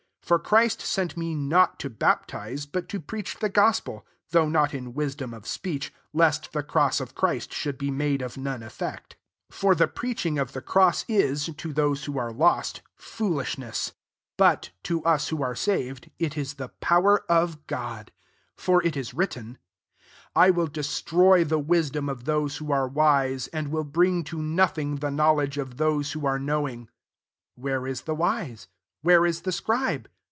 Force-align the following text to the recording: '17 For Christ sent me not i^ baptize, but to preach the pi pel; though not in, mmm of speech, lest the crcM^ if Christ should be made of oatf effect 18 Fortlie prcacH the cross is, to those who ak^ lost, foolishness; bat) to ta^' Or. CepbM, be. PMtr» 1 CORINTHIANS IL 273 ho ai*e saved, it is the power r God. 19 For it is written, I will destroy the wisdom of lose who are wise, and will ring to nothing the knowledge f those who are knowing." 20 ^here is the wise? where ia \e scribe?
'17 0.31 0.39
For 0.39 0.47
Christ 0.49 0.81
sent 0.81 1.17
me 1.17 1.35
not 1.35 1.77
i^ 1.79 1.99
baptize, 1.99 2.65
but 2.65 2.87
to 2.87 3.01
preach 3.01 3.39
the 3.39 3.49
pi 3.49 3.73
pel; 3.83 4.05
though 4.29 4.47
not 4.47 4.73
in, 4.73 4.93
mmm 4.93 5.35
of 5.35 5.45
speech, 5.45 5.93
lest 6.13 6.53
the 6.53 6.63
crcM^ 6.63 7.01
if 7.01 7.13
Christ 7.13 7.51
should 7.51 7.77
be 7.77 7.91
made 7.91 8.21
of 8.21 8.35
oatf 8.35 8.63
effect 8.65 9.17
18 9.49 9.59
Fortlie 9.59 9.93
prcacH 9.93 10.51
the 10.53 10.61
cross 10.61 11.03
is, 11.09 11.49
to 11.57 11.73
those 11.73 12.05
who 12.05 12.13
ak^ 12.13 12.37
lost, 12.37 12.81
foolishness; 12.95 13.91
bat) 14.37 14.69
to 14.83 15.01
ta^' 15.01 15.01
Or. 15.05 15.09
CepbM, 15.17 15.35
be. 15.35 15.35
PMtr» 15.35 15.35
1 15.35 15.35
CORINTHIANS 15.35 15.35
IL 15.35 15.35
273 15.35 15.39
ho 15.43 15.43
ai*e 15.43 15.55
saved, 15.55 16.11
it 16.17 16.37
is 16.37 16.53
the 16.53 16.69
power 16.79 17.25
r 17.27 17.47
God. 17.67 17.97
19 17.99 18.13
For 18.55 18.83
it 18.85 18.95
is 18.95 19.13
written, 19.13 19.57
I 20.33 20.49
will 20.49 20.67
destroy 20.67 21.43
the 21.43 21.59
wisdom 21.59 22.07
of 22.07 22.25
lose 22.25 22.55
who 22.57 22.71
are 22.71 22.87
wise, 22.87 23.47
and 23.47 23.67
will 23.67 23.91
ring 23.93 24.23
to 24.25 24.41
nothing 24.41 24.95
the 24.97 25.11
knowledge 25.11 25.57
f 25.59 25.75
those 25.75 26.13
who 26.13 26.25
are 26.25 26.39
knowing." 26.39 26.87
20 27.59 27.69
^here 27.75 27.89
is 27.89 28.01
the 28.03 28.15
wise? 28.15 28.69
where 29.01 29.25
ia 29.25 29.33
\e 29.33 29.51
scribe? 29.51 30.07